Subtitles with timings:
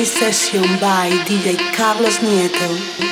[0.00, 3.11] Session by DJ Carlos Nieto.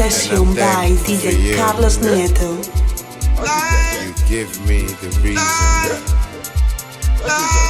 [0.00, 2.56] Session by DJ Carlos Nieto.
[4.00, 5.92] You give me the reason.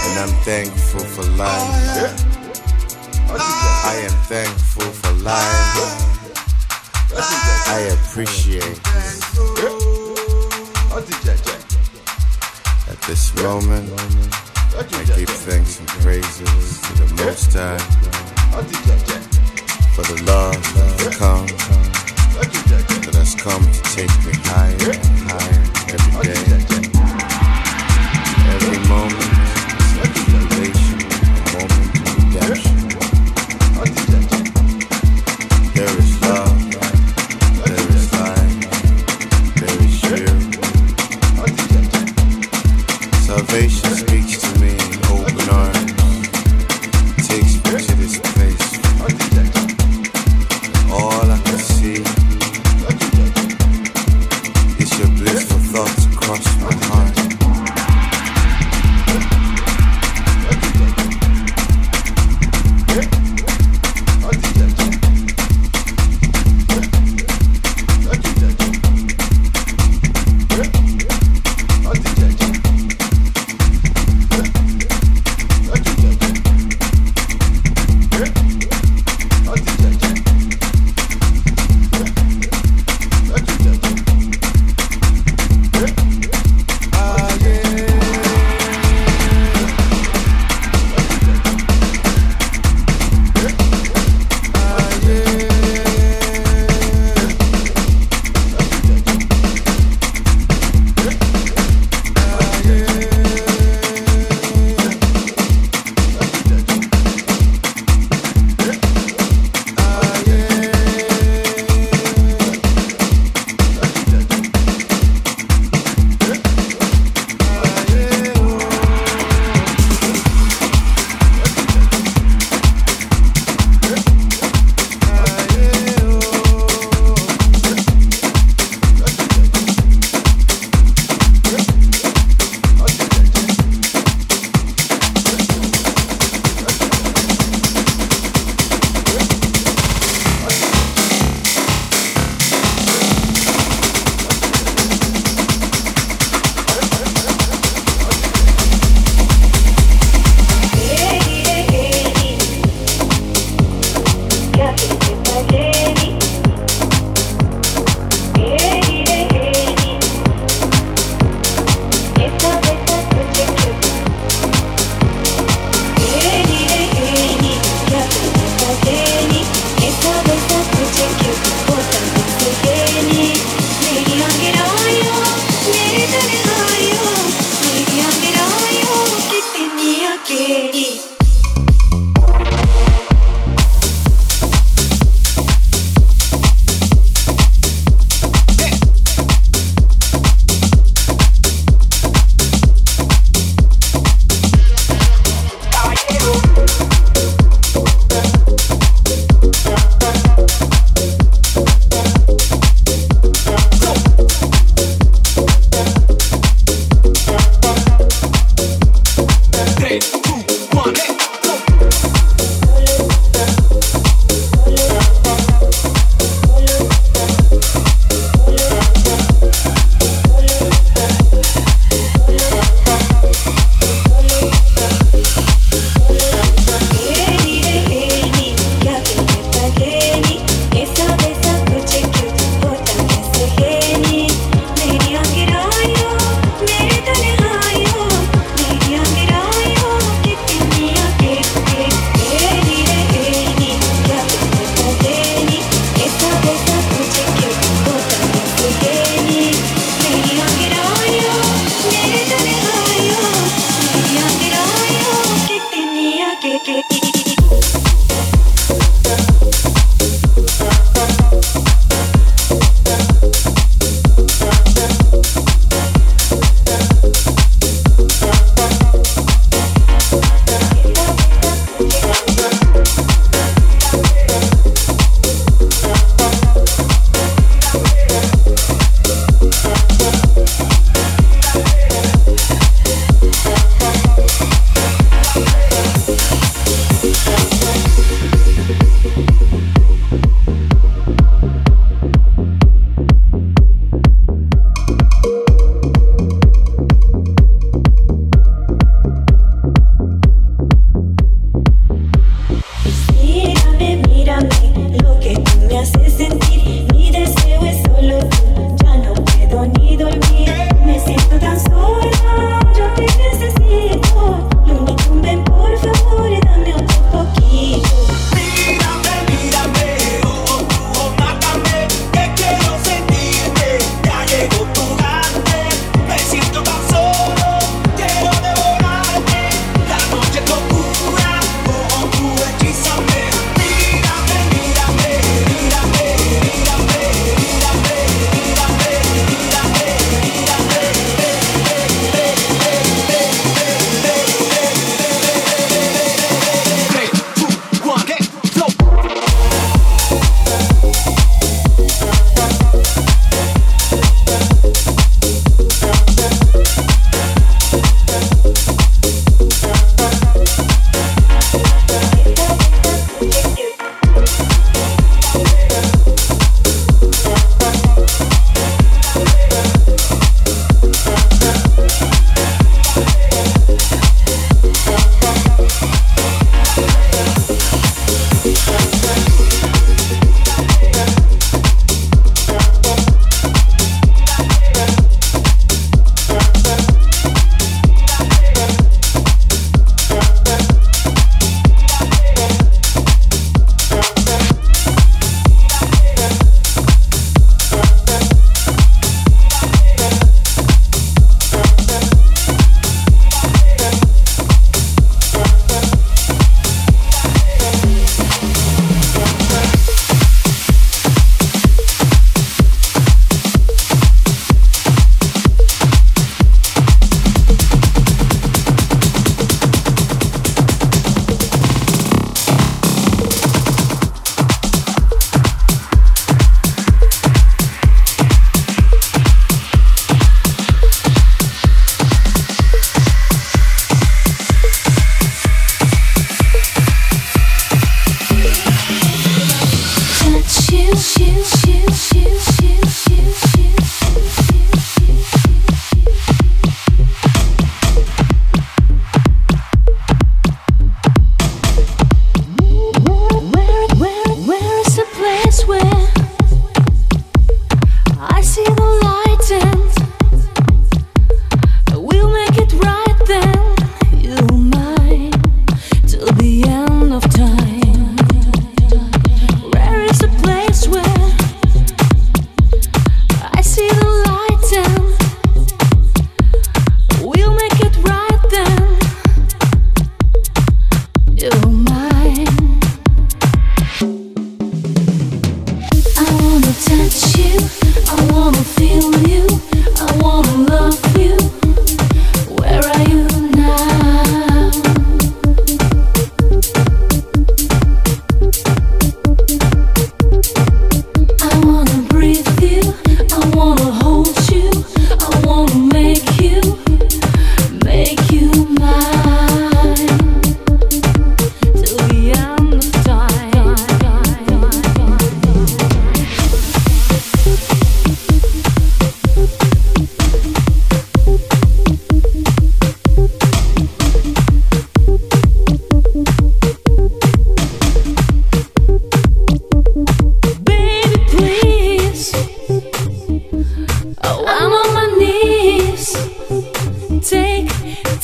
[0.07, 2.15] And I'm thankful for life.
[3.35, 5.75] I am thankful for life.
[7.67, 8.79] I appreciate
[12.89, 13.91] at this moment.
[14.79, 14.85] I
[15.17, 17.79] give thanks and praises to the Most High
[19.97, 21.80] for the love that has
[23.91, 25.10] take me higher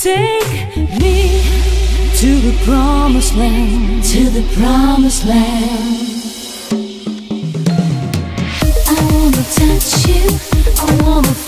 [0.06, 1.42] Take me
[2.14, 6.22] to the promised land, to the promised land.
[8.86, 10.22] I wanna touch you,
[10.78, 11.45] I wanna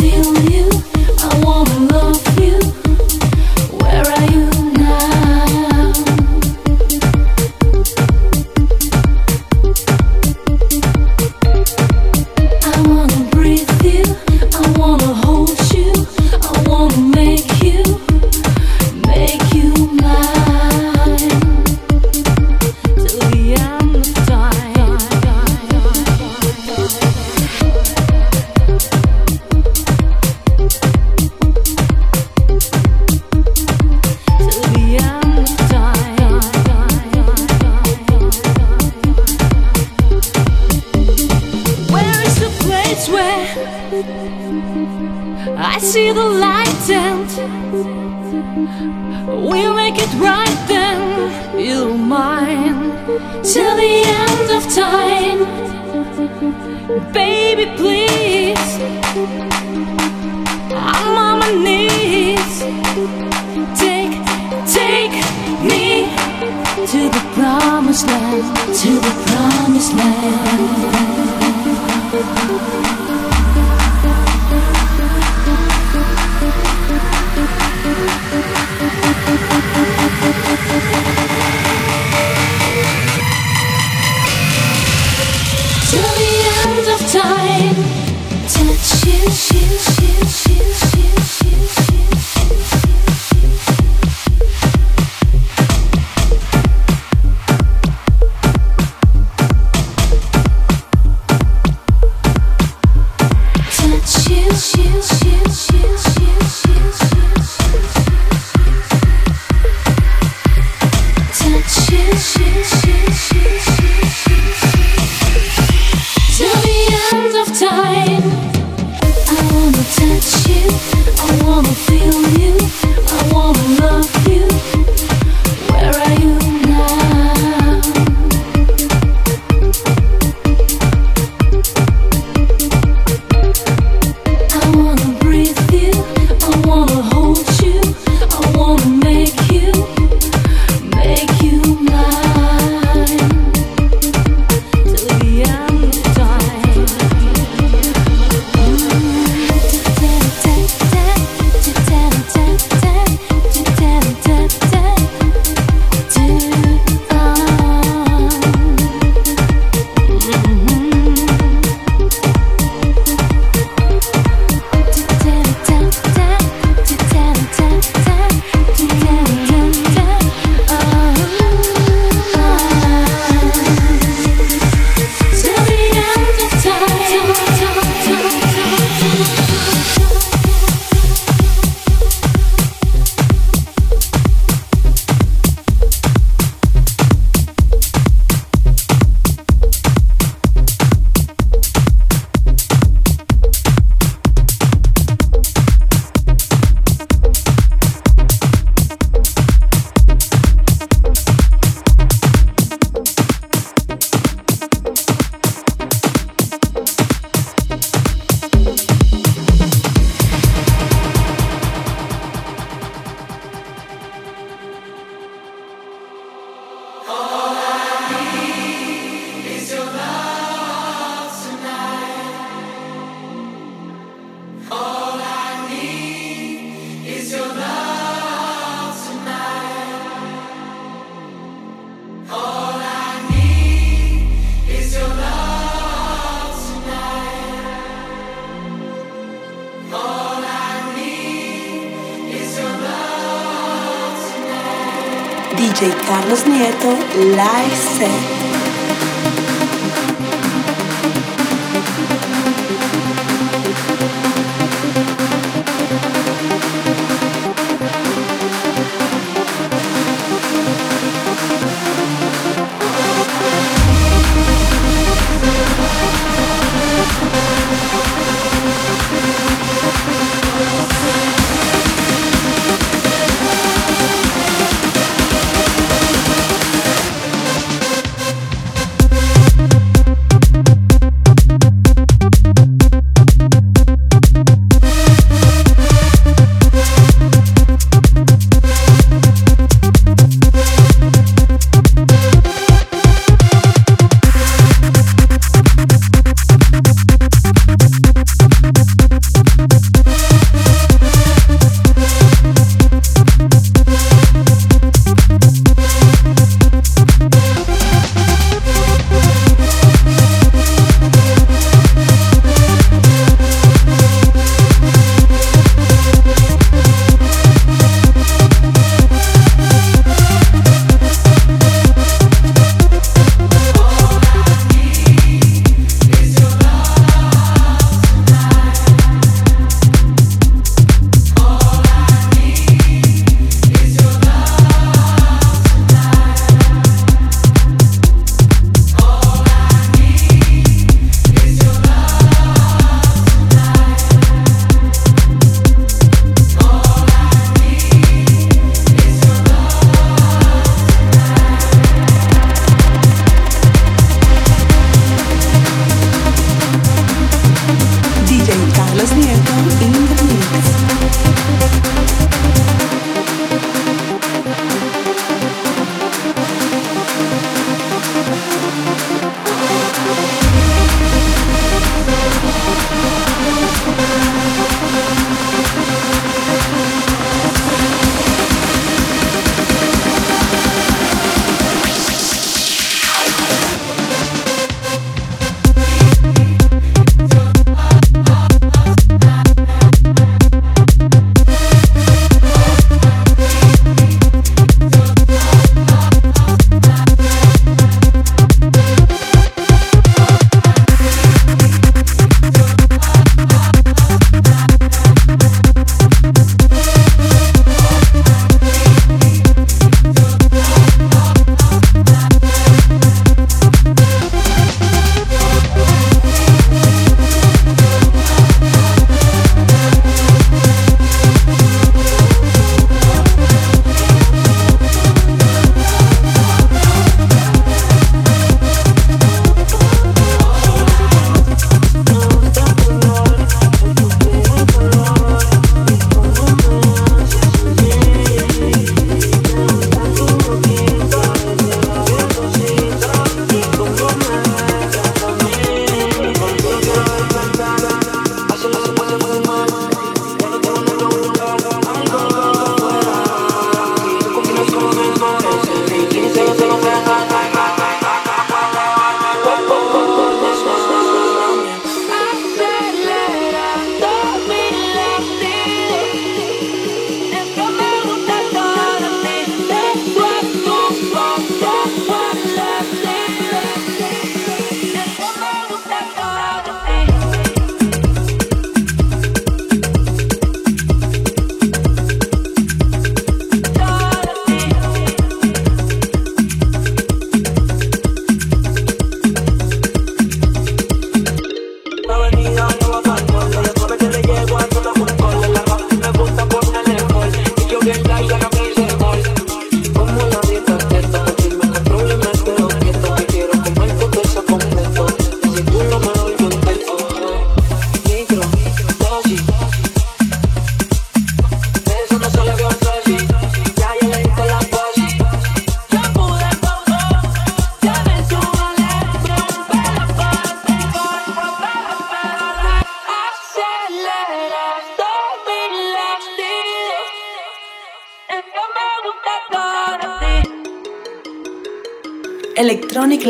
[89.27, 90.98] 心心心心。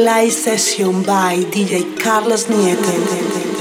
[0.05, 3.58] Live Session by DJ Carlos Nieto.